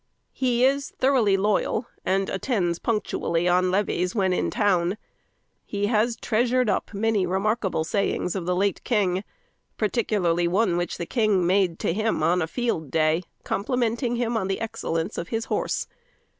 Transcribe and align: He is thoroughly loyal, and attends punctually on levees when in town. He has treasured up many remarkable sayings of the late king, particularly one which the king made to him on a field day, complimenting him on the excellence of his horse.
He 0.33 0.65
is 0.65 0.89
thoroughly 0.97 1.37
loyal, 1.37 1.85
and 2.03 2.27
attends 2.27 2.79
punctually 2.79 3.47
on 3.47 3.69
levees 3.69 4.15
when 4.15 4.33
in 4.33 4.49
town. 4.49 4.97
He 5.63 5.85
has 5.85 6.15
treasured 6.15 6.71
up 6.71 6.91
many 6.95 7.27
remarkable 7.27 7.83
sayings 7.83 8.35
of 8.35 8.47
the 8.47 8.55
late 8.55 8.83
king, 8.83 9.23
particularly 9.77 10.47
one 10.47 10.75
which 10.75 10.97
the 10.97 11.05
king 11.05 11.45
made 11.45 11.77
to 11.77 11.93
him 11.93 12.23
on 12.23 12.41
a 12.41 12.47
field 12.47 12.89
day, 12.89 13.21
complimenting 13.43 14.15
him 14.15 14.35
on 14.35 14.47
the 14.47 14.59
excellence 14.59 15.19
of 15.19 15.27
his 15.27 15.45
horse. 15.45 15.85